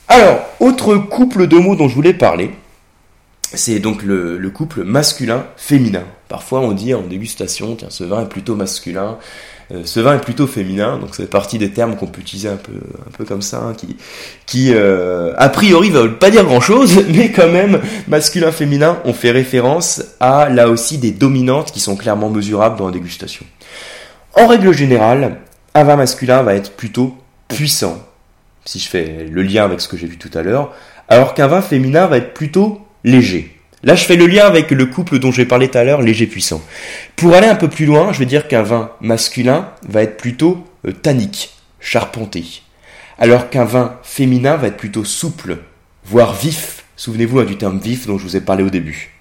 Alors, 0.08 0.40
autre 0.60 0.96
couple 0.96 1.48
de 1.48 1.58
mots 1.58 1.76
dont 1.76 1.90
je 1.90 1.96
voulais 1.96 2.14
parler, 2.14 2.52
c'est 3.54 3.80
donc 3.80 4.04
le, 4.04 4.38
le 4.38 4.50
couple 4.50 4.84
masculin-féminin. 4.84 6.04
Parfois 6.27 6.60
on 6.60 6.72
dit 6.72 6.94
en 6.94 7.01
dégustation, 7.01 7.75
tiens, 7.75 7.89
ce 7.89 8.04
vin 8.04 8.24
est 8.24 8.30
plutôt 8.30 8.56
masculin, 8.56 9.18
euh, 9.74 9.82
ce 9.84 10.00
vin 10.00 10.16
est 10.16 10.22
plutôt 10.22 10.48
féminin, 10.48 10.98
donc 10.98 11.10
c'est 11.13 11.30
partie 11.30 11.58
des 11.58 11.72
termes 11.72 11.98
qu'on 11.98 12.08
peut 12.08 12.22
utiliser 12.22 12.48
un 12.48 12.58
peu, 12.58 12.74
un 12.74 13.12
peu 13.18 13.25
comme 13.25 13.42
ça, 13.42 13.58
hein, 13.58 13.75
qui, 14.46 14.74
euh, 14.74 15.34
a 15.38 15.50
priori 15.50 15.89
veulent 15.89 16.18
pas 16.18 16.30
dire 16.30 16.46
grand 16.46 16.62
chose, 16.62 17.04
mais 17.10 17.32
quand 17.32 17.50
même 17.50 17.82
masculin-féminin, 18.08 19.00
on 19.04 19.13
fait 19.13 19.32
référence 19.32 20.04
à 20.20 20.50
là 20.50 20.70
aussi 20.70 20.98
des 20.98 21.12
dominantes 21.12 21.72
qui 21.72 21.80
sont 21.80 21.98
clairement 21.98 22.30
mesurables 22.30 22.77
dans 22.77 22.88
la 22.88 22.94
dégustation. 22.94 23.46
En 24.36 24.48
règle 24.48 24.74
générale, 24.74 25.38
un 25.74 25.84
vin 25.84 25.98
masculin 25.98 26.44
va 26.44 26.54
être 26.54 26.72
plutôt 26.72 27.18
puissant, 27.50 28.01
si 28.63 28.80
je 28.80 28.88
fais 28.88 29.25
le 29.30 29.42
lien 29.42 29.66
avec 29.66 29.82
ce 29.82 29.88
que 29.88 29.98
j'ai 29.98 30.08
vu 30.08 30.18
tout 30.18 30.32
à 30.34 30.44
l'heure, 30.44 30.74
alors 31.10 31.34
qu'un 31.34 31.48
vin 31.48 31.62
féminin 31.62 32.08
va 32.08 32.18
être 32.18 32.34
plutôt 32.34 32.87
léger. 33.04 33.58
Là, 33.84 33.96
je 33.96 34.06
fais 34.06 34.16
le 34.16 34.25
lien 34.25 34.46
avec 34.46 34.72
le 34.72 34.86
couple 34.88 35.20
dont 35.20 35.32
j'ai 35.32 35.46
parlé 35.46 35.70
tout 35.70 35.77
à 35.77 35.84
l'heure, 35.84 36.01
léger 36.01 36.25
puissant. 36.25 36.62
Pour 37.16 37.36
aller 37.36 37.48
un 37.48 37.56
peu 37.56 37.68
plus 37.68 37.86
loin, 37.86 38.12
je 38.12 38.20
vais 38.20 38.25
dire 38.25 38.48
qu'un 38.48 38.63
vin 38.63 38.92
masculin 39.01 39.70
va 39.88 40.01
être 40.01 40.18
plutôt 40.18 40.66
euh, 40.86 40.92
tannique, 40.92 41.51
charpenté, 41.80 42.63
alors 43.20 43.50
qu'un 43.50 43.66
vin 43.66 44.00
féminin 44.04 44.56
va 44.56 44.68
être 44.68 44.77
plutôt 44.77 45.06
souple, 45.06 45.60
voire 46.06 46.34
vif. 46.34 46.86
Souvenez-vous 46.96 47.39
hein, 47.39 47.46
du 47.46 47.58
terme 47.58 47.80
vif 47.80 48.08
dont 48.08 48.18
je 48.18 48.24
vous 48.24 48.36
ai 48.36 48.42
parlé 48.42 48.63
au 48.63 48.70
début. 48.70 49.16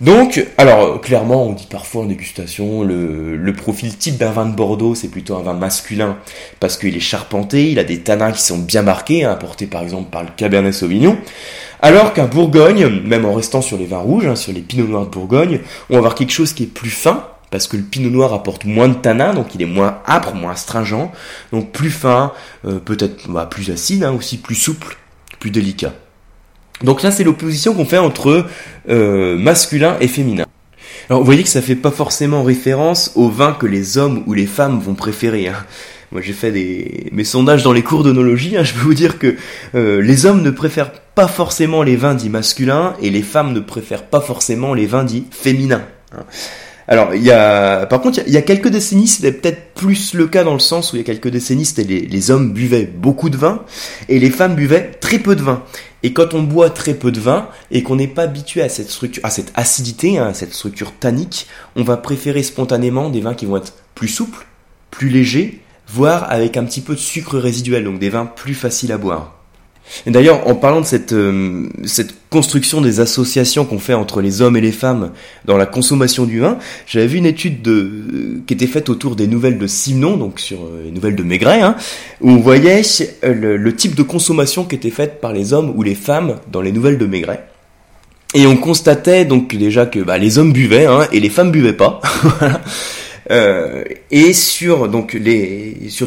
Donc, 0.00 0.44
alors 0.58 1.00
clairement, 1.00 1.46
on 1.46 1.52
dit 1.52 1.68
parfois 1.70 2.02
en 2.02 2.06
dégustation, 2.06 2.82
le, 2.82 3.52
profil 3.52 3.96
type 3.96 4.16
d'un 4.18 4.32
vin 4.32 4.46
de 4.46 4.54
Bordeaux, 4.54 4.94
c'est 4.94 5.08
plutôt 5.08 5.36
un 5.36 5.42
vin 5.42 5.54
masculin 5.54 6.16
parce 6.58 6.76
qu'il 6.76 6.96
est 6.96 7.00
charpenté, 7.00 7.70
il 7.70 7.78
a 7.78 7.84
des 7.84 8.00
tanins 8.00 8.32
qui 8.32 8.42
sont 8.42 8.58
bien 8.58 8.82
marqués, 8.82 9.24
hein, 9.24 9.30
apportés 9.30 9.66
par 9.66 9.82
exemple 9.82 10.10
par 10.10 10.24
le 10.24 10.30
Cabernet 10.36 10.74
Sauvignon. 10.74 11.16
Alors 11.80 12.12
qu'un 12.12 12.26
Bourgogne, 12.26 12.88
même 13.04 13.24
en 13.24 13.34
restant 13.34 13.62
sur 13.62 13.78
les 13.78 13.86
vins 13.86 13.98
rouges, 13.98 14.26
hein, 14.26 14.36
sur 14.36 14.52
les 14.52 14.62
Pinots 14.62 14.88
Noirs 14.88 15.06
de 15.06 15.10
Bourgogne, 15.10 15.60
on 15.90 15.94
va 15.94 15.98
avoir 15.98 16.14
quelque 16.14 16.32
chose 16.32 16.52
qui 16.52 16.64
est 16.64 16.66
plus 16.66 16.90
fin, 16.90 17.28
parce 17.50 17.68
que 17.68 17.76
le 17.76 17.84
pinot 17.84 18.10
noir 18.10 18.32
apporte 18.32 18.64
moins 18.64 18.88
de 18.88 18.94
tanins, 18.94 19.32
donc 19.32 19.54
il 19.54 19.62
est 19.62 19.66
moins 19.66 19.98
âpre, 20.08 20.34
moins 20.34 20.52
astringent, 20.52 21.12
donc 21.52 21.70
plus 21.70 21.90
fin, 21.90 22.32
euh, 22.64 22.80
peut-être 22.80 23.30
bah, 23.30 23.46
plus 23.46 23.70
acide, 23.70 24.02
hein, 24.02 24.12
aussi 24.12 24.38
plus 24.38 24.56
souple, 24.56 24.96
plus 25.38 25.52
délicat. 25.52 25.92
Donc 26.84 27.02
là, 27.02 27.10
c'est 27.10 27.24
l'opposition 27.24 27.74
qu'on 27.74 27.86
fait 27.86 27.98
entre 27.98 28.46
euh, 28.88 29.36
masculin 29.38 29.96
et 30.00 30.08
féminin. 30.08 30.44
Alors 31.08 31.20
vous 31.20 31.26
voyez 31.26 31.42
que 31.42 31.48
ça 31.48 31.60
fait 31.60 31.76
pas 31.76 31.90
forcément 31.90 32.42
référence 32.42 33.12
au 33.14 33.28
vin 33.28 33.52
que 33.52 33.66
les 33.66 33.98
hommes 33.98 34.22
ou 34.26 34.34
les 34.34 34.46
femmes 34.46 34.80
vont 34.80 34.94
préférer. 34.94 35.48
Hein. 35.48 35.56
Moi 36.12 36.22
j'ai 36.22 36.32
fait 36.32 36.52
des... 36.52 37.08
mes 37.12 37.24
sondages 37.24 37.62
dans 37.62 37.72
les 37.72 37.82
cours 37.82 38.04
d'onologie, 38.04 38.56
hein, 38.56 38.62
je 38.64 38.72
peux 38.72 38.80
vous 38.80 38.94
dire 38.94 39.18
que 39.18 39.36
euh, 39.74 40.00
les 40.00 40.24
hommes 40.24 40.42
ne 40.42 40.50
préfèrent 40.50 40.92
pas 41.14 41.26
forcément 41.26 41.82
les 41.82 41.96
vins 41.96 42.14
dits 42.14 42.30
masculins 42.30 42.94
et 43.02 43.10
les 43.10 43.22
femmes 43.22 43.52
ne 43.52 43.60
préfèrent 43.60 44.06
pas 44.06 44.20
forcément 44.20 44.72
les 44.72 44.86
vins 44.86 45.04
dits 45.04 45.26
féminins. 45.30 45.84
Hein. 46.12 46.24
Alors, 46.86 47.14
il 47.14 47.22
y 47.22 47.30
a, 47.30 47.86
par 47.86 48.00
contre, 48.00 48.20
il 48.26 48.32
y, 48.32 48.36
a 48.36 48.42
quelques 48.42 48.68
décennies, 48.68 49.08
c'était 49.08 49.32
peut-être 49.32 49.72
plus 49.74 50.12
le 50.12 50.26
cas 50.26 50.44
dans 50.44 50.52
le 50.52 50.58
sens 50.58 50.92
où 50.92 50.96
il 50.96 50.98
y 50.98 51.02
a 51.02 51.04
quelques 51.04 51.28
décennies, 51.28 51.64
c'était 51.64 51.84
les, 51.84 52.30
hommes 52.30 52.52
buvaient 52.52 52.84
beaucoup 52.84 53.30
de 53.30 53.36
vin 53.36 53.64
et 54.08 54.18
les 54.18 54.30
femmes 54.30 54.54
buvaient 54.54 54.92
très 55.00 55.18
peu 55.18 55.34
de 55.34 55.42
vin. 55.42 55.62
Et 56.02 56.12
quand 56.12 56.34
on 56.34 56.42
boit 56.42 56.68
très 56.68 56.92
peu 56.92 57.10
de 57.10 57.20
vin 57.20 57.48
et 57.70 57.82
qu'on 57.82 57.96
n'est 57.96 58.08
pas 58.08 58.24
habitué 58.24 58.60
à 58.60 58.68
cette 58.68 58.90
structure, 58.90 59.24
à 59.24 59.30
cette 59.30 59.52
acidité, 59.54 60.18
hein, 60.18 60.26
à 60.26 60.34
cette 60.34 60.52
structure 60.52 60.92
tannique, 60.92 61.46
on 61.76 61.82
va 61.82 61.96
préférer 61.96 62.42
spontanément 62.42 63.08
des 63.08 63.20
vins 63.20 63.34
qui 63.34 63.46
vont 63.46 63.56
être 63.56 63.72
plus 63.94 64.08
souples, 64.08 64.46
plus 64.90 65.08
légers, 65.08 65.62
voire 65.88 66.30
avec 66.30 66.58
un 66.58 66.64
petit 66.64 66.82
peu 66.82 66.94
de 66.94 67.00
sucre 67.00 67.38
résiduel, 67.38 67.84
donc 67.84 67.98
des 67.98 68.10
vins 68.10 68.26
plus 68.26 68.54
faciles 68.54 68.92
à 68.92 68.98
boire. 68.98 69.33
D'ailleurs, 70.06 70.46
en 70.48 70.54
parlant 70.54 70.80
de 70.80 70.86
cette, 70.86 71.12
euh, 71.12 71.68
cette 71.84 72.14
construction 72.30 72.80
des 72.80 73.00
associations 73.00 73.64
qu'on 73.64 73.78
fait 73.78 73.94
entre 73.94 74.20
les 74.20 74.42
hommes 74.42 74.56
et 74.56 74.60
les 74.60 74.72
femmes 74.72 75.12
dans 75.44 75.56
la 75.56 75.66
consommation 75.66 76.24
du 76.24 76.40
vin, 76.40 76.58
j'avais 76.86 77.06
vu 77.06 77.18
une 77.18 77.26
étude 77.26 77.62
de, 77.62 78.42
qui 78.46 78.54
était 78.54 78.66
faite 78.66 78.88
autour 78.88 79.16
des 79.16 79.26
nouvelles 79.26 79.58
de 79.58 79.66
Simon, 79.66 80.16
donc 80.16 80.40
sur 80.40 80.64
euh, 80.64 80.82
les 80.84 80.90
nouvelles 80.90 81.16
de 81.16 81.22
Maigret, 81.22 81.60
hein, 81.62 81.76
où 82.20 82.30
on 82.30 82.36
voyait 82.36 82.82
euh, 83.24 83.56
le, 83.56 83.76
type 83.76 83.94
de 83.94 84.02
consommation 84.02 84.64
qui 84.64 84.74
était 84.74 84.90
faite 84.90 85.20
par 85.20 85.32
les 85.32 85.52
hommes 85.52 85.72
ou 85.74 85.82
les 85.82 85.94
femmes 85.94 86.36
dans 86.50 86.60
les 86.60 86.72
nouvelles 86.72 86.98
de 86.98 87.06
Maigret. 87.06 87.46
Et 88.34 88.46
on 88.46 88.56
constatait 88.56 89.24
donc 89.24 89.54
déjà 89.54 89.86
que 89.86 90.00
bah, 90.00 90.18
les 90.18 90.38
hommes 90.38 90.52
buvaient 90.52 90.86
hein, 90.86 91.06
et 91.12 91.20
les 91.20 91.30
femmes 91.30 91.52
buvaient 91.52 91.72
pas. 91.72 92.00
et 94.10 94.32
sur 94.32 94.88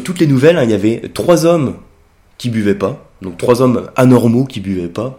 toutes 0.04 0.20
les 0.20 0.26
nouvelles, 0.26 0.58
hein, 0.58 0.64
il 0.64 0.70
y 0.70 0.74
avait 0.74 1.02
trois 1.14 1.46
hommes 1.46 1.76
qui 2.36 2.50
buvaient 2.50 2.74
pas 2.74 3.07
donc 3.22 3.36
trois 3.36 3.62
hommes 3.62 3.90
anormaux 3.96 4.44
qui 4.44 4.60
buvaient 4.60 4.88
pas. 4.88 5.18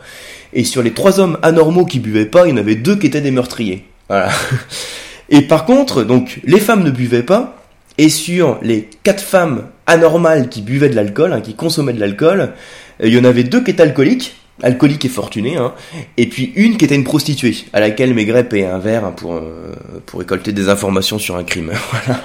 Et 0.53 0.63
sur 0.63 0.82
les 0.82 0.91
trois 0.91 1.20
hommes 1.20 1.38
anormaux 1.41 1.86
qui 1.86 2.00
buvaient 2.00 2.25
pas, 2.25 2.48
il 2.48 2.51
y 2.51 2.53
en 2.53 2.58
avait 2.58 2.75
deux 2.75 2.96
qui 2.96 3.08
étaient 3.08 3.22
des 3.22 3.32
meurtriers. 3.32 3.86
Voilà. 4.08 4.29
Et 5.29 5.41
par 5.41 5.65
contre, 5.65 6.03
donc 6.03 6.39
les 6.44 6.60
femmes 6.60 6.84
ne 6.84 6.91
buvaient 6.91 7.24
pas. 7.24 7.56
Et 7.98 8.10
sur 8.10 8.58
les 8.62 8.89
quatre 9.03 9.22
femmes 9.22 9.68
anormales 9.86 10.48
qui 10.50 10.62
buvaient 10.62 10.89
de 10.89 10.96
l'alcool, 10.96 11.34
hein, 11.34 11.41
qui 11.41 11.53
consommaient 11.56 11.94
de 11.94 12.00
l'alcool, 12.00 12.53
euh, 13.01 13.08
il 13.08 13.13
y 13.13 13.20
en 13.20 13.25
avait 13.25 13.44
deux 13.44 13.62
qui 13.62 13.72
étaient 13.72 13.84
alcooliques, 13.84 14.38
alcooliques 14.63 15.03
et 15.03 15.10
fortunés, 15.10 15.58
hein, 15.58 15.74
et 16.15 16.27
puis 16.27 16.53
une 16.56 16.77
qui 16.77 16.86
était 16.86 16.96
une 16.96 17.03
prostituée, 17.03 17.58
à 17.74 17.82
laquelle 17.82 18.13
Maigret 18.13 18.46
payait 18.46 18.68
un 18.68 18.79
verre 18.79 19.03
hein, 19.03 19.13
pour, 19.15 19.34
euh, 19.36 19.75
pour 20.06 20.20
récolter 20.20 20.53
des 20.53 20.70
informations 20.70 21.20
sur 21.20 21.36
un 21.36 21.44
crime. 21.44 21.72
voilà. 21.91 22.22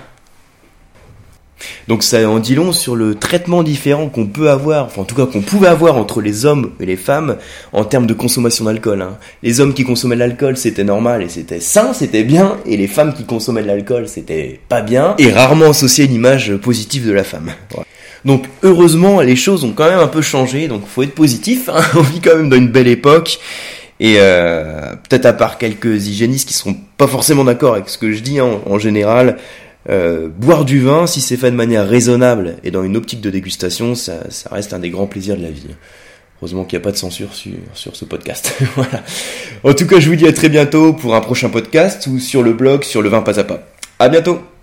Donc 1.89 2.03
ça 2.03 2.29
en 2.29 2.39
dit 2.39 2.55
long 2.55 2.73
sur 2.73 2.97
le 2.97 3.15
traitement 3.15 3.63
différent 3.63 4.09
qu'on 4.09 4.27
peut 4.27 4.51
avoir, 4.51 4.87
enfin 4.87 5.03
en 5.03 5.05
tout 5.05 5.15
cas 5.15 5.27
qu'on 5.27 5.43
pouvait 5.43 5.69
avoir 5.69 5.97
entre 5.97 6.21
les 6.21 6.47
hommes 6.47 6.73
et 6.81 6.87
les 6.87 6.97
femmes 6.97 7.37
en 7.73 7.85
termes 7.85 8.07
de 8.07 8.15
consommation 8.15 8.65
d'alcool. 8.65 9.03
Hein. 9.03 9.19
Les 9.43 9.61
hommes 9.61 9.75
qui 9.75 9.85
consommaient 9.85 10.15
de 10.15 10.21
l'alcool 10.21 10.57
c'était 10.57 10.85
normal 10.85 11.23
et 11.23 11.29
c'était 11.29 11.61
sain, 11.61 11.93
c'était 11.93 12.25
bien, 12.25 12.57
et 12.67 12.77
les 12.77 12.89
femmes 12.89 13.13
qui 13.13 13.25
consommaient 13.25 13.63
de 13.63 13.69
l'alcool 13.69 14.09
c'était 14.09 14.61
pas 14.69 14.81
bien, 14.81 15.15
et 15.19 15.31
rarement 15.31 15.71
associé 15.71 16.05
à 16.05 16.07
une 16.07 16.15
image 16.15 16.57
positive 16.57 17.07
de 17.07 17.13
la 17.13 17.25
femme. 17.25 17.53
Donc 18.25 18.45
heureusement 18.63 19.21
les 19.21 19.37
choses 19.37 19.65
ont 19.65 19.73
quand 19.73 19.89
même 19.89 20.01
un 20.01 20.09
peu 20.09 20.23
changé, 20.23 20.69
donc 20.69 20.87
faut 20.87 21.03
être 21.03 21.15
positif, 21.15 21.69
hein. 21.69 21.83
on 21.95 22.01
vit 22.01 22.21
quand 22.21 22.37
même 22.37 22.49
dans 22.49 22.57
une 22.57 22.69
belle 22.69 22.89
époque. 22.89 23.39
Et 24.01 24.17
euh, 24.19 24.95
peut-être 25.09 25.27
à 25.27 25.33
part 25.33 25.57
quelques 25.57 26.09
hygiénistes 26.09 26.49
qui 26.49 26.55
seront 26.55 26.77
pas 26.97 27.07
forcément 27.07 27.45
d'accord 27.45 27.75
avec 27.75 27.89
ce 27.89 27.97
que 27.97 28.11
je 28.13 28.21
dis 28.21 28.41
hein, 28.41 28.61
en 28.67 28.79
général, 28.79 29.37
euh, 29.91 30.29
boire 30.29 30.65
du 30.65 30.81
vin, 30.81 31.07
si 31.07 31.21
c'est 31.21 31.37
fait 31.37 31.51
de 31.51 31.57
manière 31.57 31.87
raisonnable 31.87 32.57
et 32.65 32.71
dans 32.71 32.83
une 32.83 32.97
optique 32.97 33.21
de 33.21 33.31
dégustation, 33.31 33.95
ça, 33.95 34.21
reste 34.51 34.73
un 34.73 34.79
des 34.79 34.91
grands 34.91 35.07
plaisirs 35.07 35.37
de 35.37 35.43
la 35.43 35.51
vie. 35.51 35.67
Heureusement 36.41 36.65
qu'il 36.65 36.79
n'y 36.79 36.83
a 36.83 36.85
pas 36.85 36.93
de 36.93 36.97
censure 36.97 37.35
sur, 37.35 37.53
sur 37.75 37.97
ce 37.97 38.05
podcast. 38.05 38.55
voilà. 38.77 39.03
En 39.63 39.73
tout 39.73 39.87
cas, 39.87 40.01
je 40.01 40.09
vous 40.09 40.17
dis 40.17 40.27
à 40.27 40.33
très 40.33 40.49
bientôt 40.49 40.93
pour 40.93 41.15
un 41.15 41.21
prochain 41.21 41.49
podcast 41.49 42.07
ou 42.07 42.19
sur 42.19 42.43
le 42.43 42.53
blog 42.53 42.85
sur 42.85 43.03
le 43.03 43.09
vin 43.09 43.23
pas 43.23 43.39
à 43.39 43.45
pas. 43.45 43.67
À 43.99 44.09
bientôt! 44.09 44.54